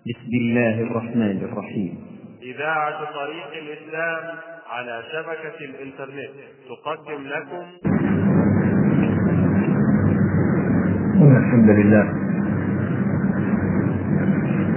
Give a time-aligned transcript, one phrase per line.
[0.00, 1.98] بسم الله الرحمن الرحيم.
[2.42, 4.24] إذاعة طريق الإسلام
[4.70, 6.34] على شبكة الإنترنت
[6.70, 7.64] تقدم لكم.
[11.22, 12.04] إن الحمد لله.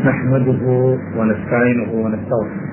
[0.10, 0.64] نحمده
[1.18, 2.64] ونستعينه ونستغفره.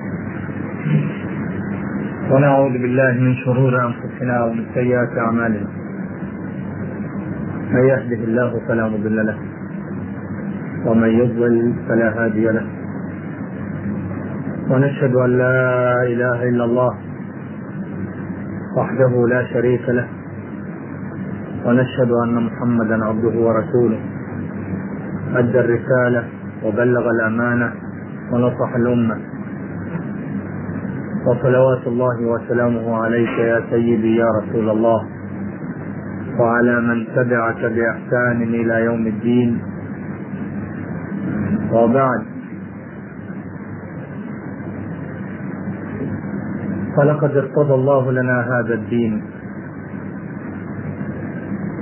[2.31, 5.69] ونعوذ بالله من شرور أنفسنا ومن سيئات أعمالنا.
[7.71, 9.50] من يهده الله فلا مضل له.
[10.85, 12.65] ومن يضلل فلا هادي له.
[14.69, 16.93] ونشهد أن لا إله إلا الله
[18.77, 20.07] وحده لا شريك له.
[21.65, 23.99] ونشهد أن محمدا عبده ورسوله.
[25.35, 26.23] أدى الرسالة
[26.63, 27.71] وبلغ الأمانة
[28.31, 29.17] ونصح الأمة.
[31.27, 35.07] وصلوات الله وسلامه عليك يا سيدي يا رسول الله.
[36.39, 39.70] وعلى من تبعك بإحسان إلى يوم الدين.
[41.71, 42.21] وبعد
[46.97, 49.23] فلقد ارتضى الله لنا هذا الدين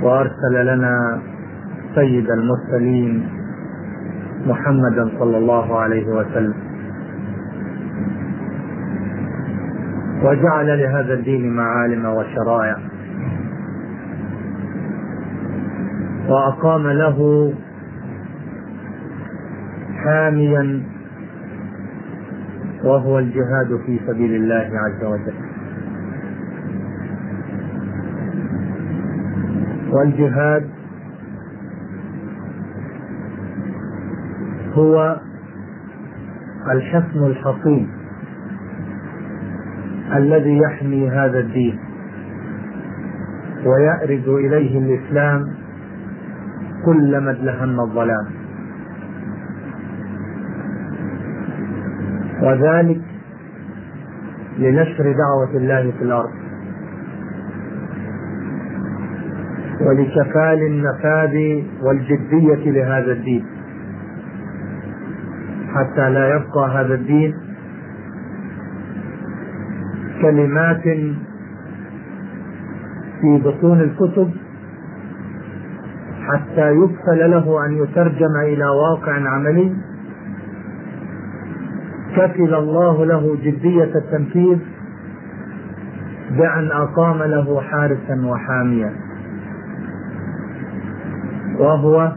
[0.02, 1.20] وأرسل لنا
[1.94, 3.28] سيد المرسلين
[4.46, 6.54] محمدا صلى الله عليه وسلم.
[10.22, 12.76] وجعل لهذا الدين معالم وشرائع.
[16.28, 17.52] وأقام له
[20.04, 20.82] حاميا
[22.84, 25.34] وهو الجهاد في سبيل الله عز وجل.
[29.92, 30.70] والجهاد
[34.72, 35.20] هو
[36.72, 37.88] الحصن الحصين
[40.16, 41.78] الذي يحمي هذا الدين
[43.66, 45.54] ويأرد إليه الإسلام
[46.84, 48.39] كلما ادلهم الظلام.
[52.42, 53.00] وذلك
[54.58, 56.30] لنشر دعوة الله في الأرض
[59.80, 63.44] ولكفال النفاذ والجدية لهذا الدين.
[65.74, 67.34] حتى لا يبقى هذا الدين
[70.22, 70.82] كلمات
[73.20, 74.30] في بطون الكتب
[76.28, 79.72] حتى يكفل له أن يترجم إلى واقع عملي
[82.20, 84.58] كفل الله له جدية التنفيذ
[86.30, 88.92] بأن أقام له حارسا وحاميا.
[91.58, 92.12] وهو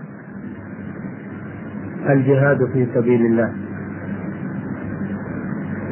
[2.09, 3.53] الجهاد في سبيل الله.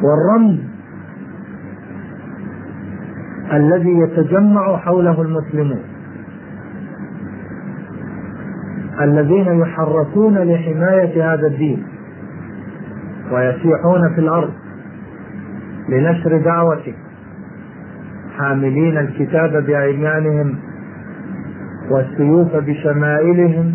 [0.02, 0.58] والرمز
[3.52, 5.82] الذي يتجمع حوله المسلمون
[9.00, 11.84] الذين يحركون لحماية هذا الدين
[13.32, 14.52] ويسيحون في الأرض.
[15.88, 16.94] لنشر دعوته
[18.38, 20.58] حاملين الكتاب بأيمانهم
[21.90, 23.74] والسيوف بشمائلهم.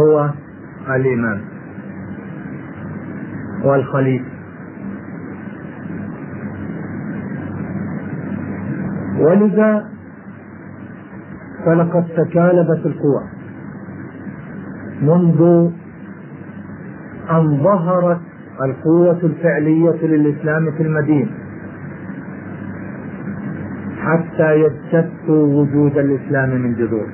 [0.00, 0.30] هو
[0.96, 1.40] الإمام
[3.64, 4.24] والخليفة
[9.18, 9.88] ولذا
[11.64, 13.22] فلقد تكالبت القوى.
[15.02, 15.70] منذ
[17.30, 18.20] أن ظهرت
[18.64, 21.30] القوة الفعلية للإسلام في المدينة.
[23.98, 27.06] حتى يجتث وجود الإسلام من جذور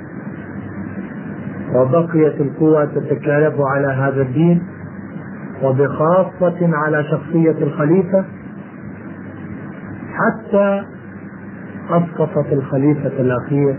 [1.74, 4.62] وبقيت القوى تتكالب على هذا الدين.
[5.62, 8.24] وبخاصة على شخصية الخليفة.
[10.14, 10.84] حتى
[11.90, 13.76] أسقطت الخليفة الأخير.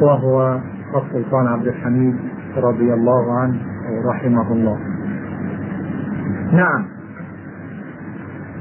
[0.00, 0.60] وهو
[0.96, 2.16] السلطان عبد الحميد
[2.56, 3.71] رضي الله عنه.
[4.04, 4.78] رحمه الله
[6.52, 6.84] نعم.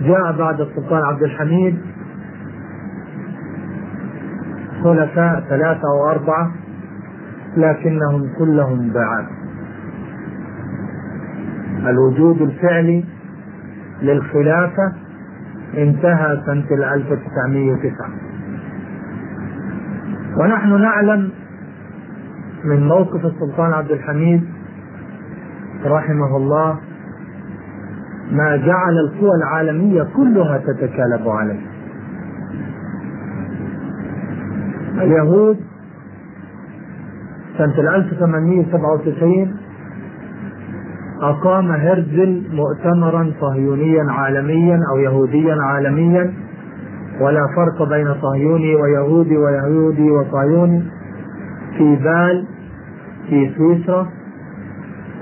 [0.03, 1.81] جاء بعد السلطان عبد الحميد
[4.83, 6.51] خلفاء ثلاثة أو أربعة
[7.57, 9.25] لكنهم كلهم ضعاف
[11.87, 13.05] الوجود الفعلي
[14.01, 14.93] للخلافة
[15.77, 18.09] انتهى سنة 1909
[20.37, 21.31] ونحن نعلم
[22.63, 24.60] من موقف السلطان عبد الحميد
[25.85, 26.77] رحمه الله
[28.31, 31.59] ما جعل القوى العالمية كلها تتكالب عليه.
[35.01, 35.57] اليهود
[37.57, 39.55] سنة 1897
[41.21, 46.33] أقام هرزل مؤتمرا صهيونيا عالميا أو يهوديا عالميا
[47.21, 50.83] ولا فرق بين صهيوني ويهودي ويهودي وصهيوني
[51.77, 52.45] في بال
[53.29, 54.07] في سويسرا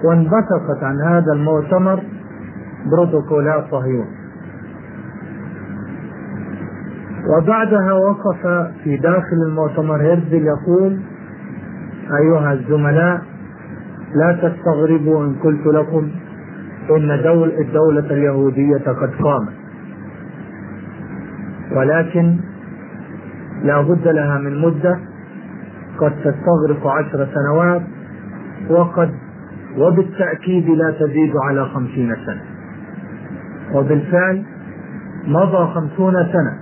[0.04, 2.04] وانبثقت عن هذا المؤتمر
[2.92, 4.08] بروتوكولات صهيون
[7.30, 8.48] وبعدها وقف
[8.84, 11.00] في داخل المؤتمر هرزل يقول
[12.22, 13.22] أيها الزملاء
[14.16, 16.10] لا تستغربوا إن قلت لكم
[16.90, 19.54] إن دول الدولة اليهودية قد قامت.
[21.76, 22.38] ولكن
[23.64, 25.00] لا بد لها من مدة
[25.98, 27.82] قد تستغرق عشر سنوات
[28.70, 29.12] وقد
[29.78, 32.42] وبالتأكيد لا تزيد على خمسين سنة.
[33.74, 34.44] وبالفعل
[35.28, 36.58] مضى خمسون سنة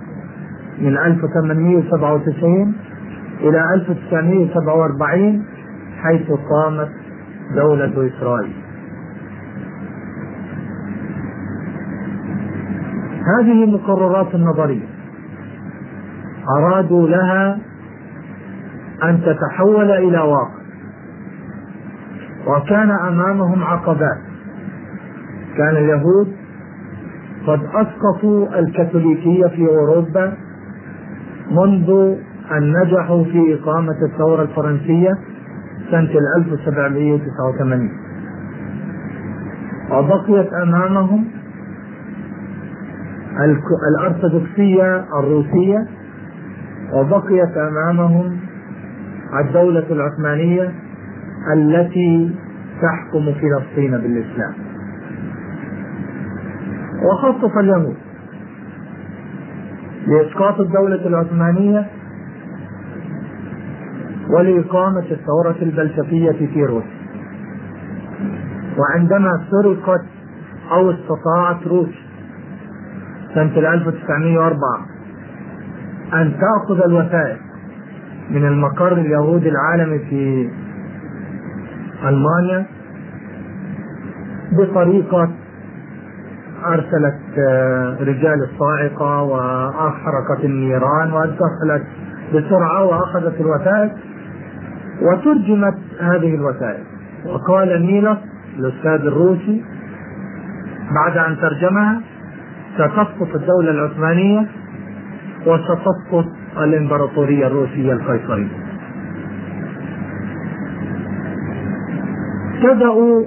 [0.78, 2.74] من 1897
[3.40, 5.44] إلى 1947
[6.02, 6.88] حيث قامت
[7.54, 8.54] دولة إسرائيل.
[13.38, 14.86] هذه المقررات النظرية
[16.58, 17.58] أرادوا لها
[19.02, 20.57] أن تتحول إلى واقع.
[22.48, 24.18] وكان أمامهم عقبات.
[25.56, 26.36] كان اليهود
[27.46, 30.32] قد أسقطوا الكاثوليكية في أوروبا
[31.50, 32.16] منذ
[32.52, 35.18] أن نجحوا في إقامة الثورة الفرنسية
[35.90, 37.90] سنة 1789
[39.90, 41.24] وبقيت أمامهم
[43.88, 45.86] الأرثوذكسية الروسية
[46.92, 48.36] وبقيت أمامهم
[49.40, 50.72] الدولة العثمانية
[51.54, 52.34] التي
[52.82, 54.54] تحكم فلسطين بالإسلام.
[57.02, 57.96] وخصص اليهود.
[60.06, 61.86] لإسقاط الدولة العثمانية
[64.30, 66.98] ولإقامة الثورة البلشفية في روسيا.
[68.78, 70.04] وعندما سرقت
[70.72, 72.08] أو استطاعت روسيا
[73.34, 74.86] سنة 1904
[76.14, 77.38] أن تأخذ الوثائق
[78.30, 80.50] من المقر اليهودي العالمي في
[82.04, 82.66] ألمانيا
[84.52, 85.30] بطريقة
[86.66, 87.20] أرسلت
[88.00, 91.82] رجال الصاعقة وأحرقت النيران ودخلت
[92.34, 93.92] بسرعة وأخذت الوثائق
[95.02, 96.84] وترجمت هذه الوثائق.
[97.26, 98.18] وقال ميلوس
[98.58, 99.64] الأستاذ الروسي
[100.94, 102.00] بعد أن ترجمها
[102.74, 104.46] ستسقط الدولة العثمانية
[105.46, 106.24] وستسقط
[106.58, 108.67] الإمبراطورية الروسية القيصرية.
[112.62, 113.24] بدأوا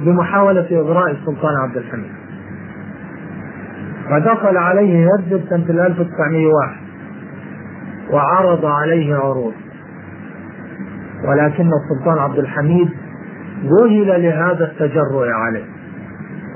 [0.00, 2.12] بمحاولة إغراء السلطان عبد الحميد.
[4.10, 6.76] فدخل عليه هرزل سنة 1901
[8.10, 9.52] وعرض عليه عروض.
[11.28, 12.88] ولكن السلطان عبد الحميد
[13.64, 15.64] ذهل لهذا التجرؤ عليه.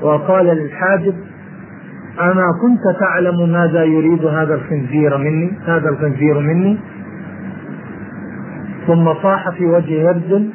[0.01, 1.13] وقال للحاجب
[2.21, 6.79] أما كنت تعلم ماذا يريد هذا الخنزير مني؟ هذا الخنزير مني؟
[8.87, 10.49] ثم صاح في وجه هرزل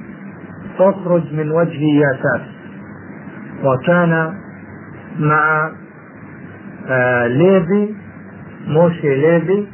[0.81, 2.47] اخرج من وجهي يا ساس
[3.65, 4.35] وكان
[5.19, 5.71] مع
[6.89, 7.95] آه ليفي
[8.67, 9.67] موشي ليفي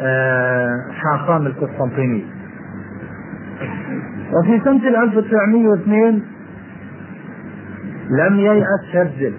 [0.00, 2.24] آه حاخام القسطنطينية
[4.32, 6.22] وفي سنة 1902
[8.10, 9.32] لم ييأس هرزل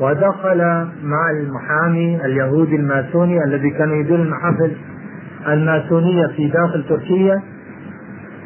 [0.00, 0.58] ودخل
[1.02, 4.72] مع المحامي اليهودي الماسوني الذي كان يدير المحافل
[5.48, 7.42] الماسونية في داخل تركيا.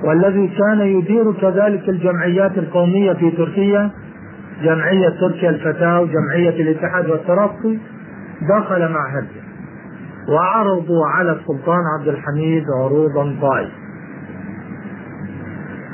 [0.04, 3.90] والذي كان يدير كذلك الجمعيات القومية في تركيا
[4.62, 7.78] جمعية تركيا الفتاة وجمعية الاتحاد والترقي
[8.48, 9.40] دخل مع هرزل
[10.28, 13.72] وعرضوا على السلطان عبد الحميد عروضا طائفة.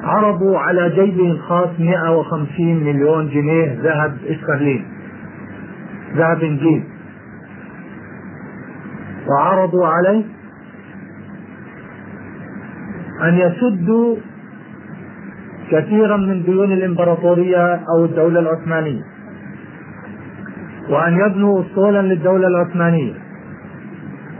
[0.02, 4.84] عرضوا على جيبه الخاص 150 مليون جنيه ذهب استرليني.
[6.16, 6.84] ذهب انجيل
[9.28, 10.24] وعرضوا عليه
[13.22, 14.16] أن يسدوا
[15.70, 19.02] كثيرا من ديون الإمبراطورية أو الدولة العثمانية
[20.90, 23.12] وأن يبنوا اصولا للدولة العثمانية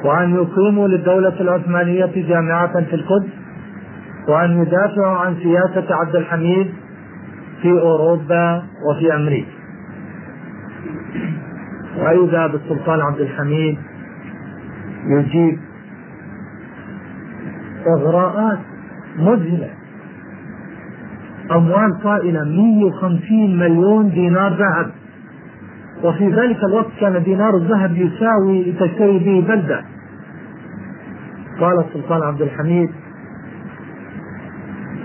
[0.04, 3.28] وأن يقيموا للدولة العثمانية جامعة في القدس
[4.28, 6.66] وأن يدافعوا عن سياسة عبد الحميد
[7.62, 9.50] في أوروبا وفي أمريكا.
[11.98, 13.78] وإذا بالسلطان عبد الحميد
[15.06, 15.58] يجيب
[17.86, 18.58] إغراءات
[19.18, 19.70] مذهلة.
[21.52, 24.90] أموال طائلة 150 مليون دينار ذهب.
[26.04, 29.84] وفي ذلك الوقت كان دينار الذهب يساوي تشتري به بلدة.
[31.60, 32.90] قال السلطان عبد الحميد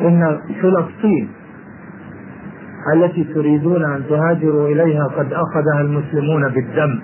[0.02, 1.30] إن فلسطين
[2.96, 7.00] التي تريدون أن تهاجروا إليها قد أخذها المسلمون بالدم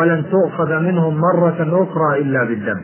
[0.00, 2.80] ولن تؤخذ منهم مرة أخرى إلا بالدم.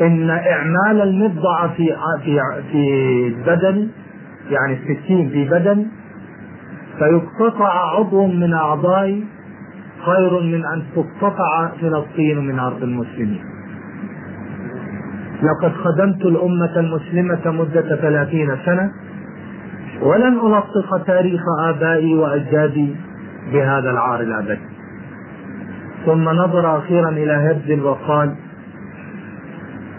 [0.00, 2.40] إن إعمال المضع في في
[2.72, 2.86] في
[3.26, 3.88] البدن
[4.50, 5.86] يعني السكين في بدن
[6.98, 9.24] فيقتطع عضو من أعضائي
[10.06, 13.44] خير من أن تقتطع فلسطين من أرض المسلمين.
[15.42, 18.90] لقد خدمت الأمة المسلمة مدة ثلاثين سنة
[20.02, 22.96] ولن ألصق تاريخ آبائي وأجدادي
[23.52, 24.58] بهذا العار الأبدي.
[26.06, 28.34] ثم نظر أخيرا إلى هرزل وقال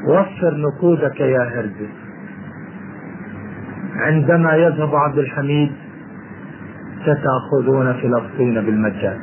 [0.07, 1.89] وفر نقودك يا هرزل
[3.95, 5.72] عندما يذهب عبد الحميد
[7.01, 9.19] ستأخذون فلسطين بالمجان.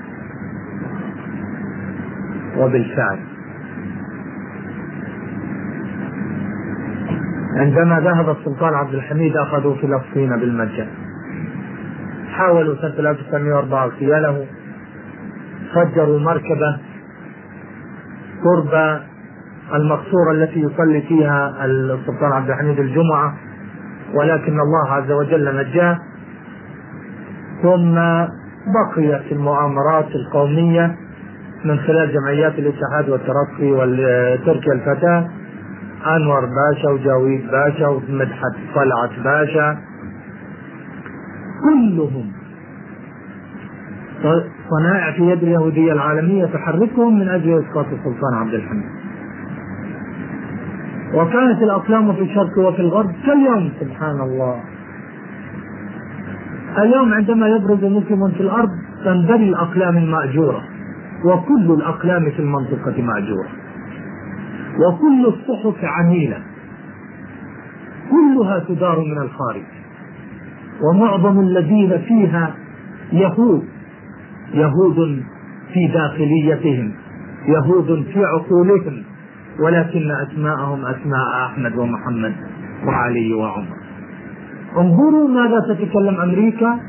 [2.57, 3.19] وبالفعل.
[7.57, 10.89] عندما ذهب السلطان عبد الحميد أخذوا فلسطين بالمجان.
[12.31, 14.47] حاولوا سنة 1904 اغتياله
[15.75, 16.79] فجروا مركبة
[18.45, 19.01] قرب
[19.75, 23.35] المقصورة التي يصلي فيها السلطان عبد الحميد الجمعة
[24.15, 25.99] ولكن الله عز وجل نجاه.
[27.63, 27.95] ثم
[28.75, 30.97] بقيت المؤامرات القومية
[31.65, 35.29] من خلال جمعيات الاتحاد والترقي وتركيا الفتاة.
[36.17, 39.79] أنور باشا وجاويد باشا ومدحت طلعت باشا.
[41.65, 42.33] كلهم
[44.71, 49.00] صنائع في يد اليهودية العالمية تحركهم من أجل إسقاط السلطان عبد الحميد.
[51.15, 54.61] وكانت الأقلام في الشرق وفي الغرب كاليوم سبحان الله
[56.79, 58.69] اليوم عندما يبرز مسلم في الأرض
[59.05, 60.63] تنبني الأقلام المأجورة
[61.25, 63.49] وكل الأقلام في المنطقة مأجورة.
[64.87, 66.39] وكل الصحف عميلة
[68.11, 69.63] كلها تدار من الخارج.
[70.83, 72.55] ومعظم الذين فيها
[73.13, 73.65] يهود.
[74.55, 75.23] يهود
[75.73, 76.93] في داخليتهم.
[77.47, 79.03] يهود في عقولهم.
[79.61, 82.35] ولكن أسماءهم أسماء أحمد ومحمد
[82.87, 83.77] وعلي وعمر.
[84.79, 86.81] انظروا ماذا تتكلم أمريكا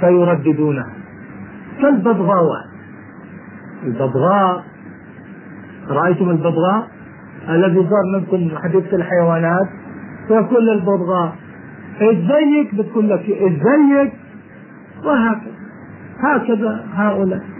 [0.00, 0.92] فيرددونها.
[1.80, 2.68] كالببغاوات
[3.82, 4.64] الببغاء
[5.88, 6.88] رأيتم الببغاء
[7.48, 9.68] الذي صار منكم حديث الحيوانات.
[10.28, 11.32] فيقول الببغاء
[12.00, 14.12] إزيك؟ بتقول لك إزيك.
[15.04, 15.52] وهكذا.
[16.18, 17.57] هكذا هؤلاء.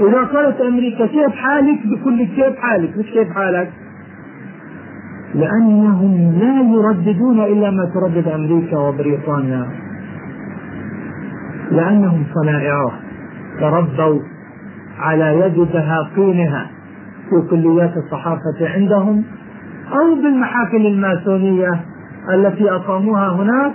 [0.00, 3.72] إذا قالت أمريكا كيف حالك؟ بكل كيف حالك؟ مش كيف حالك؟
[5.34, 9.66] لأنهم لا يرددون إلا ما تردد أمريكا وبريطانيا.
[11.70, 12.92] لأنهم صنائعه
[13.60, 14.20] تربوا
[14.98, 16.66] على يد دهاقينها
[17.30, 19.24] في كليات الصحافة عندهم
[19.92, 21.80] أو بالمحافل الماسونية
[22.34, 23.72] التي أقاموها هناك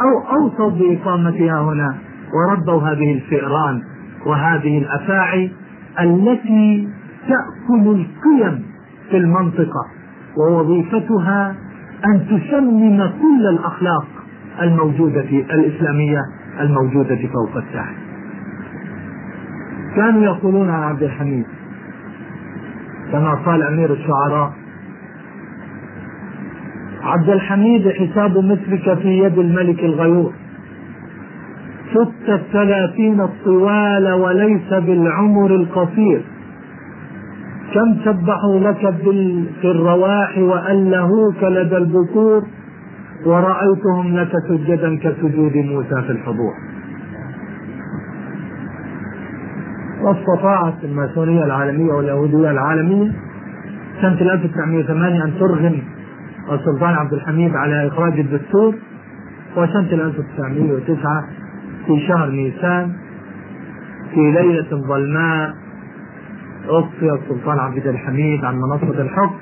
[0.00, 1.94] أو أوصوا بإقامتها هنا
[2.34, 3.82] وربوا هذه الفئران
[4.26, 5.50] وهذه الأفاعي
[6.00, 6.88] التي
[7.28, 8.62] تأكل القيم
[9.10, 9.86] في المنطقة
[10.36, 11.54] ووظيفتها
[12.06, 14.06] أن تسمم كل الأخلاق
[14.62, 16.20] الموجودة في الإسلامية
[16.60, 17.94] الموجودة فوق الساحل.
[19.96, 21.46] كانوا يقولون عن عبد الحميد
[23.12, 24.52] كما قال أمير الشعراء
[27.02, 30.32] عبد الحميد حساب مثلك في يد الملك الغيور.
[31.94, 36.22] شت الثلاثين الطوال وليس بالعمر القصير.
[37.74, 38.94] كم سبحوا لك
[39.60, 42.42] في الرواح وألهوك لدى البكور
[43.26, 46.54] ورأيتهم لك سجدا كسجود موسى في الحضور.
[50.02, 53.12] واستطاعت الماسونية العالمية واليهودية العالمية
[54.00, 55.78] سنة 1908 أن ترغم
[56.52, 58.74] السلطان عبد الحميد على إخراج الدستور
[59.56, 61.24] وسنة 1909
[61.86, 62.92] في شهر نيسان
[64.14, 65.54] في ليلة ظلماء
[66.68, 69.38] أطفئ السلطان عبد الحميد عن منصة الحكم.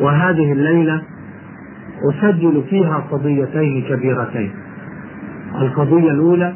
[0.00, 1.02] وهذه الليلة
[2.10, 4.50] أسجل فيها قضيتين كبيرتين.
[5.60, 6.54] القضية الأولى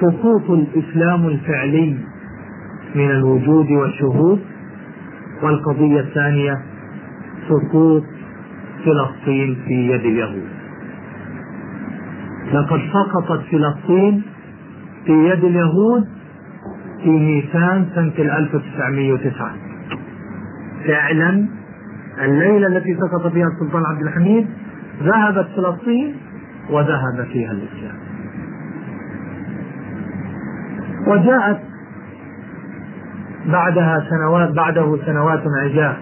[0.00, 1.96] سقوط الإسلام الفعلي
[2.94, 4.40] من الوجود والشهود.
[5.42, 6.62] والقضية الثانية
[7.48, 8.04] سقوط
[8.84, 10.61] فلسطين في يد اليهود.
[12.52, 14.22] لقد سقطت فلسطين
[15.06, 16.08] في يد اليهود
[17.02, 19.52] في نيسان سنة 1909
[20.86, 21.48] فعلا
[22.24, 24.46] الليلة التي سقط فيها السلطان عبد الحميد
[25.02, 26.16] ذهبت فلسطين
[26.70, 27.96] وذهب فيها الإسلام.
[31.06, 31.60] وجاءت
[33.46, 35.96] بعدها سنوات بعده سنوات عجاف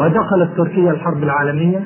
[0.00, 1.80] ودخلت تركيا الحرب العالمية.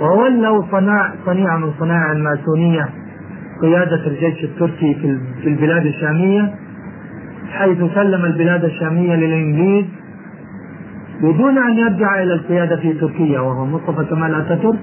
[0.00, 2.88] وولوا صناع صنيع من صناع الماسونية
[3.62, 4.94] قيادة الجيش التركي
[5.42, 6.54] في البلاد الشامية
[7.52, 9.84] حيث سلم البلاد الشامية للإنجليز
[11.22, 14.78] بدون أن يرجع إلى القيادة في تركيا وهو مصطفى كمال أتاتورك.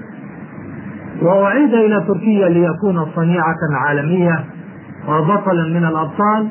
[1.22, 3.56] وأعيد إلى تركيا ليكون صنيعة
[3.86, 4.44] عالمية
[5.08, 6.48] وبطلا من الأبطال.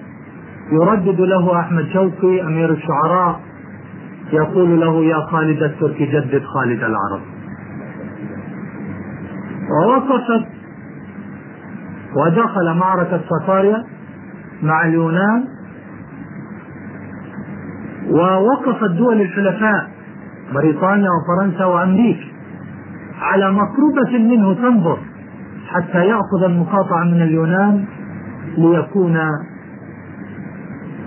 [0.71, 3.39] يردد له أحمد شوقي أمير الشعراء
[4.33, 7.21] يقول له يا خالد الترك جدد خالد العرب.
[9.71, 10.45] ووقفت
[12.15, 13.83] ودخل معركة صفاريا
[14.63, 15.45] مع اليونان
[18.09, 19.89] ووقفت دول الحلفاء
[20.53, 22.25] بريطانيا وفرنسا وأمريكا
[23.21, 24.97] على مقربة منه تنظر
[25.67, 27.85] حتى يأخذ المقاطعة من اليونان
[28.57, 29.17] ليكون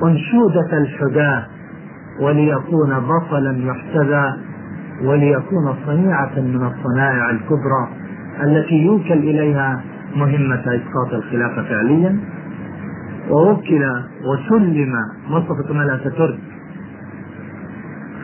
[0.02, 1.46] أنشودة الحداة
[2.20, 4.32] وليكون بطلا يحتذى
[5.04, 7.88] وليكون صنيعة من الصنائع الكبرى.
[8.42, 9.80] التي يوكل إليها
[10.16, 12.20] مهمة إسقاط الخلافة فعليا
[13.30, 13.84] ووكل
[14.24, 14.92] وسلم
[15.28, 16.38] مصطفى كمال أتاتورك.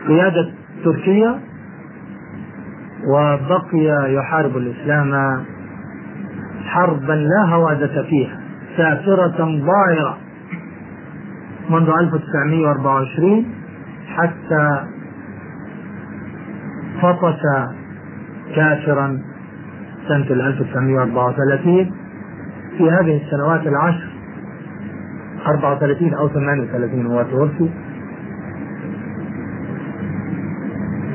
[0.07, 0.49] قيادة
[0.83, 1.39] تركيا
[3.07, 5.43] وبقي يحارب الإسلام
[6.65, 8.39] حربا لا هوادة فيها
[8.77, 10.17] سافرة ضائرة
[11.69, 13.45] منذ 1924
[14.15, 14.85] حتى
[17.01, 17.41] فطس
[18.55, 19.19] كافرا
[20.07, 21.91] سنة 1934
[22.77, 24.07] في هذه السنوات العشر
[25.47, 27.69] 34 أو 38 هو توفي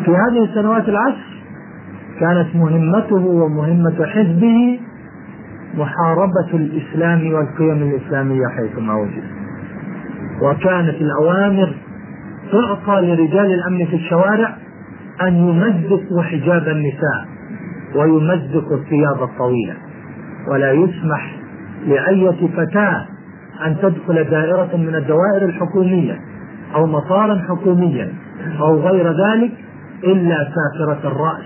[0.05, 1.31] في هذه السنوات العشر
[2.21, 4.81] كانت مهمته ومهمة حزبه
[5.75, 9.25] محاربة الإسلام والقيم الإسلامية حيثما وجد.
[10.43, 11.75] وكانت الأوامر
[12.53, 14.55] تعطى لرجال الأمن في الشوارع
[15.23, 17.40] أن يمزقوا حجاب النساء.
[17.95, 19.75] ويمزقوا الثياب الطويلة.
[20.49, 21.37] ولا يسمح
[21.87, 23.07] لأية فتاة
[23.67, 26.21] أن تدخل دائرة من الدوائر الحكومية
[26.75, 28.13] أو مطارا حكوميا
[28.61, 29.53] أو غير ذلك
[30.05, 31.45] إلا سافرة الرأس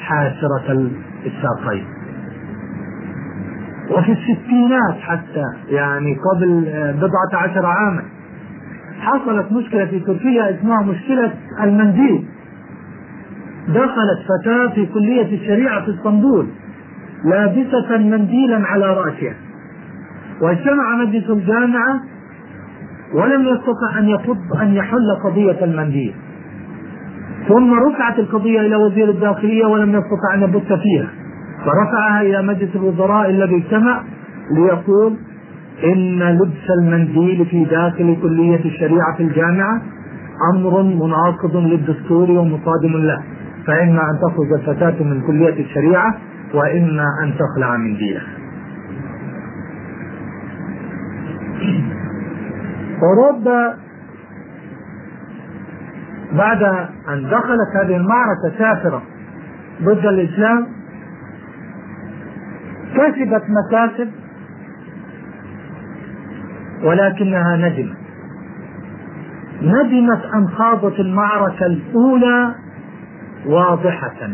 [0.00, 0.90] حاسرة
[1.26, 1.84] الساقين.
[3.90, 6.64] وفي الستينات حتى يعني قبل
[7.00, 8.02] بضعة عشر عاما
[9.00, 12.25] حصلت مشكلة في تركيا إسمها مشكلة المنديل.
[13.68, 16.46] دخلت فتاة في كلية الشريعة في اسطنبول
[17.24, 19.34] لابسة منديلا على رأسها.
[20.42, 22.00] واجتمع مجلس الجامعة
[23.14, 26.14] ولم يستطع أن يخض أن يحل قضية المنديل.
[27.48, 31.08] ثم رفعت القضية إلى وزير الداخلية ولم يستطع أن يبث فيها.
[31.64, 34.02] فرفعها إلى مجلس الوزراء الذي اجتمع
[34.50, 35.16] ليقول
[35.84, 39.82] إن لبس المنديل في داخل كلية الشريعة في الجامعة
[40.54, 43.22] أمر مناقض للدستور ومصادم له.
[43.66, 46.14] فإما أن تخرج الفتاة من كلية الشريعة
[46.54, 48.26] وإما أن تخلع منديلها
[53.02, 53.76] أوروبا
[56.32, 56.62] بعد
[57.08, 59.02] أن دخلت هذه المعركة سافرة
[59.82, 60.66] ضد الإسلام
[62.94, 64.10] كسبت مكاسب
[66.84, 67.96] ولكنها ندمت.
[69.62, 72.54] ندمت أن خاضت المعركة الأولى
[73.46, 74.30] واضحة.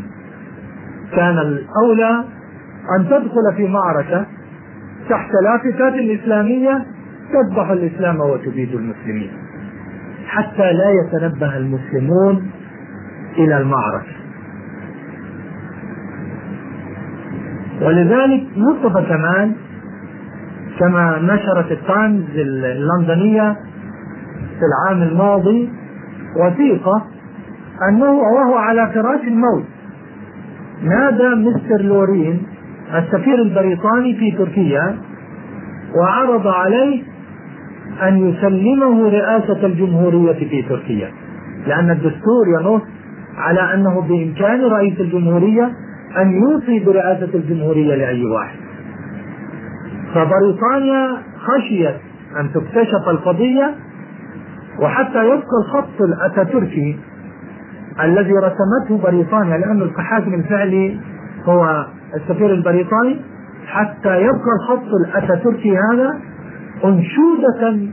[1.12, 2.24] كان الأولى
[2.98, 4.26] أن تدخل في معركة
[5.08, 6.84] تحت لافتات الإسلامية
[7.32, 9.30] تذبح الإسلام وتبيد المسلمين
[10.26, 12.50] حتى لا يتنبه المسلمون
[13.38, 14.12] إلى المعركة.
[17.82, 19.52] ولذلك مصطفى كمال
[20.78, 23.56] كما نشرت التايمز اللندنية
[24.32, 25.72] في العام الماضي
[26.36, 27.06] وثيقة
[27.88, 29.64] أنه وهو على فراش الموت.
[30.82, 32.42] نادى مستر لورين
[32.94, 34.96] السفير البريطاني في تركيا
[36.00, 37.02] وعرض عليه
[38.02, 41.10] أن يسلمه رئاسة الجمهورية في تركيا.
[41.66, 42.82] لأن الدستور ينص
[43.36, 45.70] على أنه بإمكان رئيس الجمهورية
[46.18, 48.56] أن يوصي برئاسة الجمهورية لأي واحد.
[50.14, 51.94] فبريطانيا خشيت
[52.40, 53.74] أن تكتشف القضية
[54.82, 56.96] وحتى يبقى الخط الأتاتوركي
[58.00, 61.00] الذي رسمته بريطانيا لأن الحاكم الفعلي
[61.44, 63.20] هو السفير البريطاني.
[63.66, 66.20] حتى يبقى الخط الأتاتوركي هذا
[66.84, 67.88] أنشودة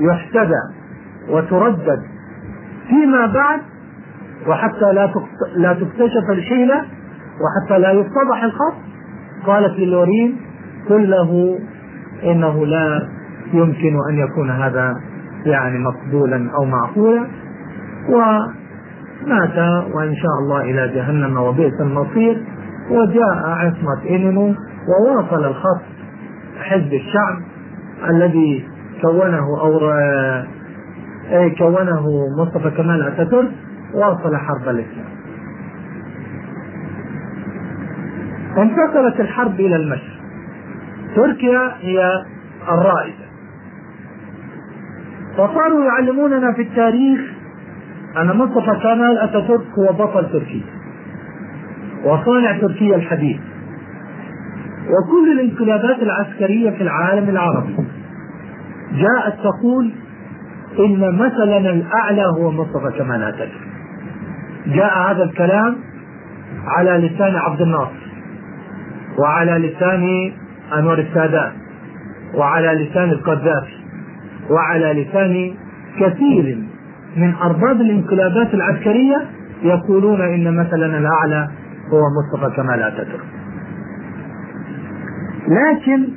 [0.00, 0.62] يحتذى
[1.28, 2.02] وتردد
[2.88, 3.60] فيما بعد
[4.46, 5.10] وحتى لا
[5.56, 6.84] لا تكتشف الحيلة
[7.40, 8.74] وحتى لا يفتضح الخط.
[9.46, 10.36] قالت للورين
[10.88, 11.58] قل له
[12.24, 13.08] إنه لا
[13.52, 14.94] يمكن أن يكون هذا
[15.46, 17.26] يعني مقبولا أو معقولا.
[19.26, 19.58] ومات
[19.94, 22.44] وإن شاء الله إلى جهنم وبئس المصير.
[22.90, 24.54] وجاء عصمة إنمو
[24.88, 25.82] وواصل الخط
[26.60, 27.38] حزب الشعب
[28.08, 28.68] الذي
[29.02, 29.80] كونه أو
[31.58, 33.50] كونه مصطفى كمال أتاتورك
[33.94, 35.10] واصل حرب الإسلام.
[38.58, 40.20] انتقلت الحرب إلى المشرق.
[41.16, 42.24] تركيا هي
[42.68, 43.30] الرائدة.
[45.36, 47.20] فصاروا يعلموننا في التاريخ
[48.16, 50.64] أن مصطفى كمال أتاتورك هو بطل تركيا
[52.04, 53.40] وصانع تركيا الحديث.
[54.80, 57.76] وكل الانقلابات العسكرية في العالم العربي.
[58.92, 59.90] جاءت تقول
[60.78, 63.70] إن مثلنا الأعلى هو مصطفى كمال أتاتورك.
[64.66, 65.76] جاء هذا الكلام
[66.66, 68.10] على لسان عبد الناصر.
[69.18, 70.32] وعلى لسان
[70.78, 71.52] أنور السادات.
[72.34, 73.80] وعلى لسان القذافي.
[74.50, 75.54] وعلى لسان
[76.00, 76.58] كثير
[77.16, 79.26] من أرباب الانقلابات العسكرية
[79.62, 81.48] يقولون إن مثلنا الأعلى
[81.92, 83.24] هو مصطفى كمال أتاتورك.
[85.48, 86.08] لكن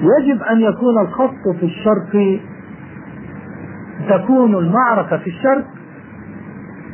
[0.00, 2.40] يجب أن يكون الخط في الشرق
[4.08, 5.64] تكون المعركة في الشرق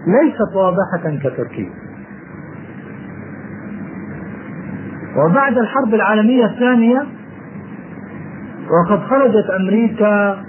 [0.07, 1.71] ليست واضحة كتركيا.
[5.17, 7.07] وبعد الحرب العالمية الثانية
[8.71, 10.45] وقد خرجت أمريكا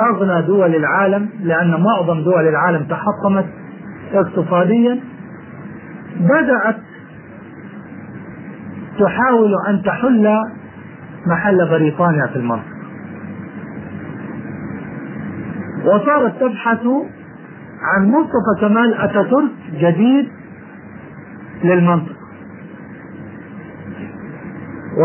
[0.00, 3.46] أغنى دول العالم لأن معظم دول العالم تحطمت
[4.12, 5.00] اقتصاديا.
[6.20, 6.76] بدأت
[8.98, 10.28] تحاول أن تحل
[11.26, 12.74] محل بريطانيا في المنطقة.
[15.84, 16.86] وصارت تبحث
[17.82, 20.28] عن مصطفى كمال أتاتورك جديد
[21.64, 22.14] للمنطقة.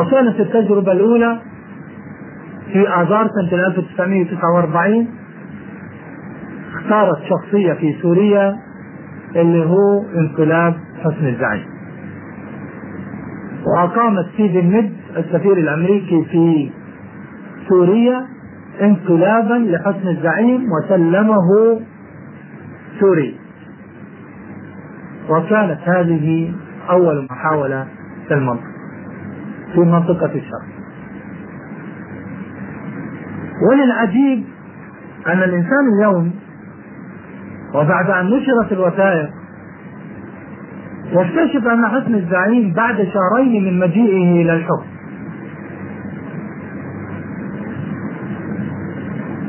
[0.02, 1.40] وكانت التجربة الأولى
[2.74, 5.08] في آذار سنة 1949
[6.76, 8.58] اختارت شخصية في سوريا
[9.36, 11.66] اللي هو انقلاب حسن الزعيم.
[13.68, 16.72] وأقام ستيفن ميد السفير الأمريكي في
[17.70, 18.26] سوريا
[18.82, 21.80] انقلابا لحسن الزعيم وسلمه
[23.00, 23.36] سوري
[25.30, 26.54] وكانت هذه
[26.90, 27.88] أول محاولة
[28.28, 28.70] في المنطقة
[29.74, 30.79] في منطقة الشرق.
[33.70, 34.44] والعجيب
[35.28, 36.32] أن الإنسان اليوم
[37.76, 39.30] وبعد أن نشرت الوثائق
[41.12, 44.86] يكتشف أن حسن الزعيم بعد شهرين من مجيئه إلى الحكم.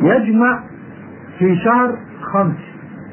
[0.02, 0.60] يجمع
[1.38, 1.98] في شهر
[2.32, 2.56] خمس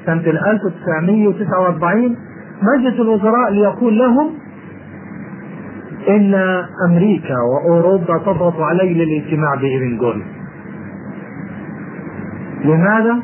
[0.05, 0.21] سنة
[0.53, 2.15] 1949
[2.61, 4.29] مجلس الوزراء ليقول لهم
[6.09, 6.35] إن
[6.89, 10.21] أمريكا وأوروبا تضغط علي للاجتماع بإيرنغول
[12.67, 13.23] لماذا؟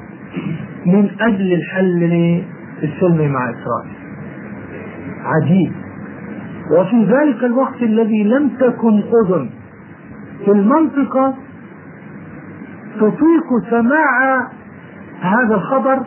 [0.85, 2.43] من أجل الحل
[2.83, 3.97] السلمي مع إسرائيل.
[5.25, 5.71] عجيب.
[6.71, 9.49] وفي ذلك الوقت الذي لم تكن أذن
[10.45, 11.33] في المنطقة
[12.95, 14.47] تطيق سماع
[15.21, 15.99] هذا الخبر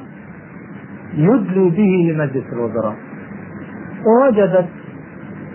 [1.14, 2.96] يدلي به لمجلس الوزراء.
[4.06, 4.68] ووجدت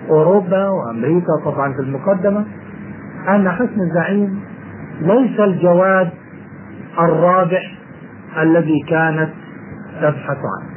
[0.10, 2.46] أوروبا وأمريكا طبعا في المقدمة
[3.30, 4.40] أن حسن الزعيم
[5.02, 6.10] ليس الجواد
[7.00, 7.78] الرابح
[8.42, 9.30] الذي كانت
[10.02, 10.72] تبحث عنه.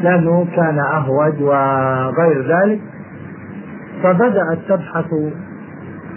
[0.00, 2.80] لأنه كان أهوج وغير ذلك
[4.02, 5.14] فبدأت تبحث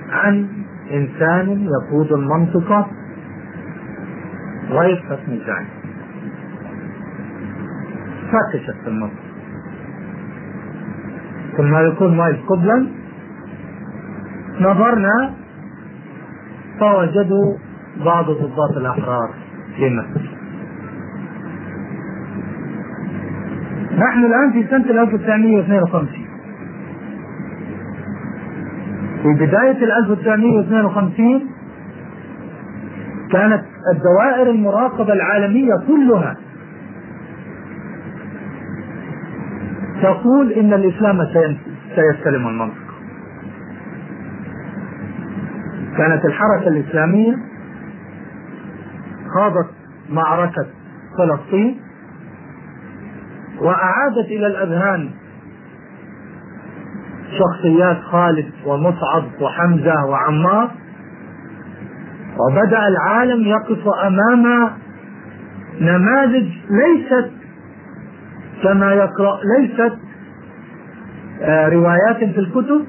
[0.10, 0.48] عن
[0.92, 2.88] إنسان يقود المنطقة
[4.70, 5.68] غير حسن الزعيم
[8.84, 9.24] في المنطقة.
[11.58, 12.88] ثم يكون مايك قبلا
[14.60, 15.34] نظرنا
[16.84, 17.58] فوجدوا
[18.06, 19.30] بعض ضباط الأحرار.
[19.76, 20.22] في مصر
[23.98, 26.26] نحن الآن في سنة 1952
[29.22, 31.42] في بداية 1952
[33.32, 33.64] كانت
[33.96, 36.36] الدوائر المراقبة العالمية كلها
[40.02, 41.28] تقول إن الإسلام
[41.96, 42.83] سيستلم المنطقة.
[45.98, 47.36] كانت الحركة الإسلامية
[49.36, 49.70] خاضت
[50.10, 50.66] معركة
[51.18, 51.82] فلسطين
[53.62, 55.10] وأعادت إلى الأذهان
[57.40, 60.72] شخصيات خالد ومصعب وحمزة وعمار
[62.40, 64.70] وبدأ العالم يقف أمام
[65.82, 67.32] نماذج ليست
[68.64, 69.98] كما يقرأ ليست
[71.42, 72.86] آه، روايات في الكتب.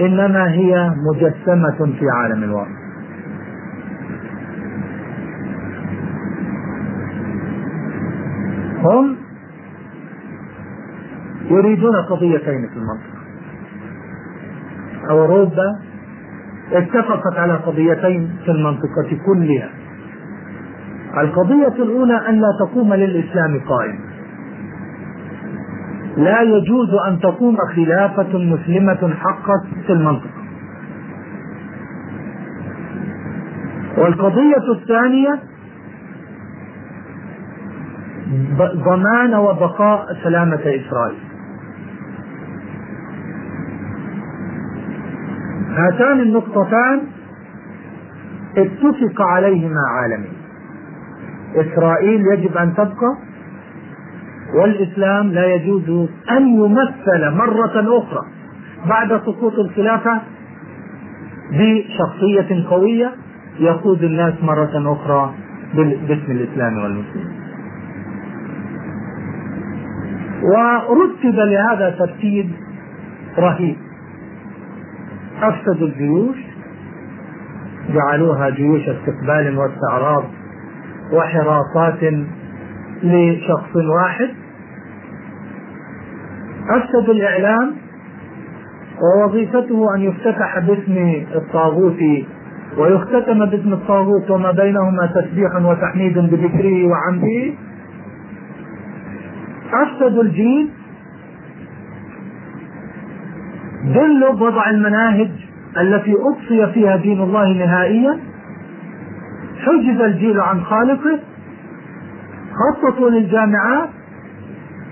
[0.00, 2.82] إنما هي مجسمة في عالم الواقع.
[8.82, 9.16] هم
[11.50, 13.22] يريدون قضيتين في المنطقة.
[15.10, 15.78] أوروبا
[16.72, 19.70] اتفقت على قضيتين في المنطقة كلها.
[21.20, 24.11] القضية الأولى أن لا تقوم للإسلام قائمة
[26.16, 29.54] لا يجوز أن تقوم خلافة مسلمة حقا
[29.86, 30.42] في المنطقة.
[33.98, 35.38] والقضية الثانية
[38.84, 41.18] ضمان وبقاء سلامة إسرائيل.
[45.70, 47.00] هاتان النقطتان
[48.56, 50.32] اتفق عليهما عالمين
[51.56, 53.16] إسرائيل يجب أن تبقى
[54.54, 58.26] والإسلام لا يجوز أن يمثل مرة أخرى
[58.88, 60.20] بعد سقوط الخلافة
[61.52, 63.12] بشخصية قوية
[63.58, 65.34] يقود الناس مرة أخرى
[66.08, 67.42] باسم الإسلام والمسلمين.
[70.42, 72.50] ورتب لهذا ترتيب
[73.38, 73.76] رهيب.
[75.42, 76.36] أفسدوا الجيوش
[77.94, 80.24] جعلوها جيوش استقبال واستعراض
[81.12, 82.14] وحراسات
[83.02, 84.41] لشخص واحد.
[86.70, 87.72] أفسدوا الإعلام
[89.02, 91.98] ووظيفته أن يفتتح باسم الطاغوت
[92.78, 97.52] ويختتم باسم الطاغوت وما بينهما تسبيح وتحميد بذكره وعمده.
[99.72, 100.68] أفسدوا الجيل
[103.84, 105.30] دلوا بوضع المناهج
[105.80, 108.18] التي أقصي فيها دين الله نهائيا.
[109.62, 111.18] حجز الجيل عن خالقه
[112.52, 113.88] خططوا للجامعات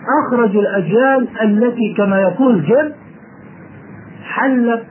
[0.08, 2.92] أخرجوا الأجيال التي كما يقول جل
[4.24, 4.84] حلت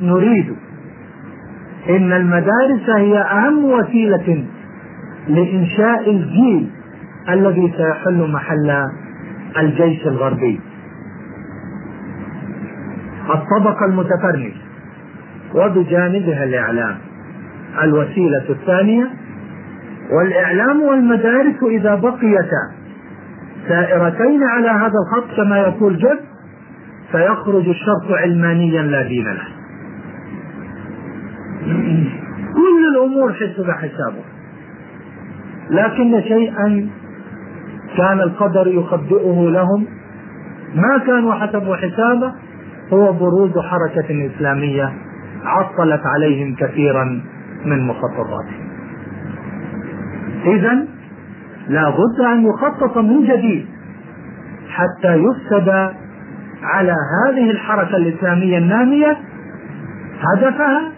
[0.00, 0.56] نريد.
[1.88, 4.44] إن المدارس هي أهم وسيلة
[5.28, 6.70] لإنشاء الجيل
[7.28, 8.86] الذي سيحل محل
[9.58, 10.60] الجيش الغربي.
[13.34, 14.52] الطبقة المتفرجة
[15.54, 16.96] وبجانبها الإعلام.
[17.82, 19.10] الوسيلة الثانية
[20.10, 22.72] والإعلام والمدارس إذا بقيتا
[23.68, 26.20] سائرتين على هذا الخط كما يقول جد
[27.12, 29.48] سيخرج الشرط علمانيا لا دين له.
[32.54, 34.24] كل الأمور حسب حسابه.
[35.70, 36.88] لكن شيئا
[37.96, 39.86] كان القدر يخبئه لهم
[40.74, 42.32] ما كانوا حسبوا حسابه
[42.92, 44.92] هو بروز حركة إسلامية
[45.44, 47.22] عطلت عليهم كثيرا
[47.64, 48.68] من مخططاتهم.
[50.46, 50.97] إذا
[51.68, 53.66] لا بد أن يخطط من جديد
[54.68, 55.68] حتى يفسد
[56.62, 56.92] على
[57.26, 59.16] هذه الحركة الإسلامية النامية
[60.20, 60.92] هدفها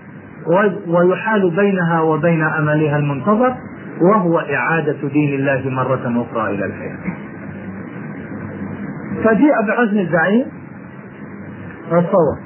[0.88, 3.54] ويحال بينها وبين أملها المنتظر
[4.00, 6.96] وهو إعادة دين الله مرة أخرى إلى الحياة.
[9.24, 10.44] فجيء بعزم الزعيم
[11.90, 12.36] تصور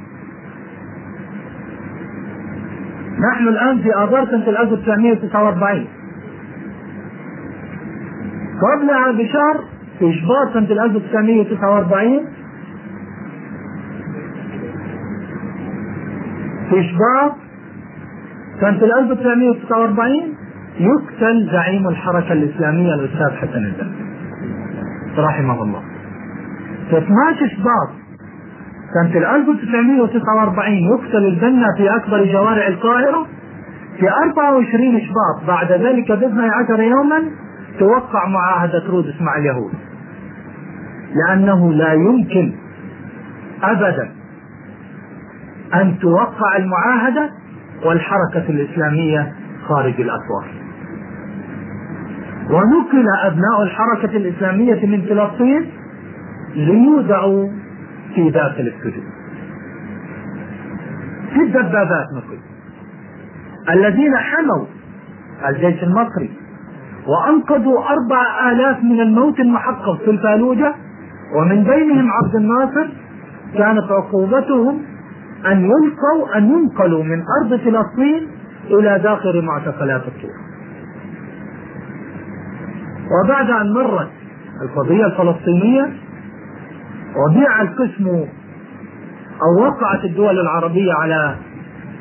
[3.30, 5.86] نحن الآن في آذار سنة 1949
[8.64, 9.64] قبلها بشهر
[10.00, 12.24] شباط سنة 1949
[16.70, 17.32] في شباط
[18.60, 20.34] سنة 1949
[20.78, 23.92] يقتل زعيم الحركة الإسلامية الأستاذ حسن البنا
[25.18, 25.82] رحمه الله.
[26.90, 27.88] في 12 شباط
[28.94, 33.26] سنة 1949 يقتل البنا في أكبر جوارع القاهرة.
[33.98, 34.06] في
[34.38, 37.22] 24 شباط بعد ذلك ب 12 يوما
[37.78, 39.72] توقع معاهدة رودس مع اليهود
[41.14, 42.52] لأنه لا يمكن
[43.62, 44.10] أبدا
[45.74, 47.30] أن توقع المعاهدة
[47.84, 49.32] والحركة الإسلامية
[49.68, 50.46] خارج الأسوار
[52.50, 55.70] ونقل أبناء الحركة الإسلامية من فلسطين
[56.54, 57.48] ليودعوا
[58.14, 59.04] في داخل السجون
[61.32, 62.38] في الدبابات نقل.
[63.68, 64.66] الذين حموا
[65.48, 66.30] الجيش المصري
[67.06, 70.74] وأنقذوا أربع آلاف من الموت المحقق في الفالوجة
[71.36, 72.86] ومن بينهم عبد الناصر.
[73.58, 74.82] كانت عقوبتهم
[75.46, 78.28] أن يلقوا أن ينقلوا من أرض فلسطين
[78.70, 80.30] إلى داخل معتقلات الطور
[83.24, 84.10] وبعد أن مرت
[84.62, 85.92] القضية الفلسطينية
[87.16, 88.06] وبيع القسم
[89.42, 91.34] أو وقعت الدول العربية على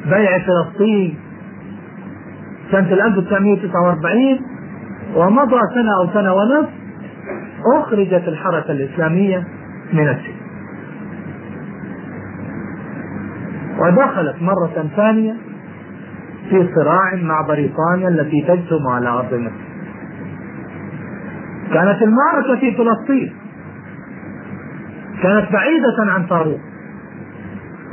[0.06, 1.18] بيع فلسطين
[2.72, 4.40] سنة 1949
[5.16, 6.70] ومضى سنة أو سنة ونصف
[7.76, 9.48] أخرجت الحركة الإسلامية
[9.94, 10.44] من السجن.
[13.80, 15.34] ودخلت مرة ثانية
[16.50, 19.64] في صراع مع بريطانيا التي تجثم على أرض مصر.
[21.74, 23.34] كانت المعركة في فلسطين.
[25.24, 26.60] كانت بعيدة عن طاروس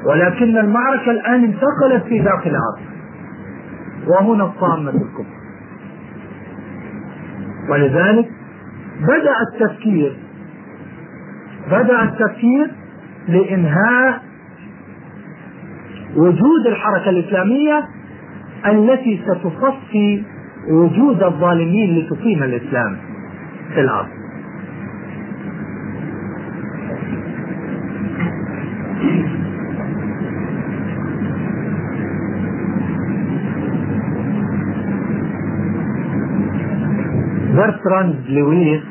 [0.07, 2.81] ولكن المعركة الآن انتقلت في داخل الأرض
[4.07, 5.40] وهنا الطامة الكبرى
[7.71, 8.29] ولذلك
[9.01, 10.17] بدأ التفكير
[11.71, 12.71] بدأ التفكير
[13.29, 14.23] لإنهاء
[16.17, 17.83] وجود الحركة الإسلامية
[18.67, 20.23] التي ستصفي
[20.71, 22.97] وجود الظالمين لتقيم الإسلام
[23.75, 24.09] في الأرض.
[37.61, 38.83] برتراند لويس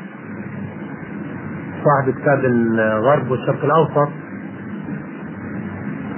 [1.84, 4.08] صاحب كتاب الغرب والشرق الأوسط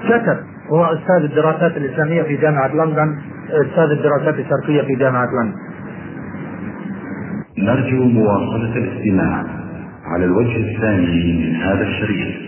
[0.08, 0.38] كتب
[0.72, 3.18] هو أستاذ الدراسات الإسلامية في جامعة لندن
[3.50, 5.58] أستاذ الدراسات الشرقية في جامعة لندن.
[7.58, 9.44] نرجو مواصلة الاستماع
[10.04, 12.41] على الوجه الثاني من هذا الشريط.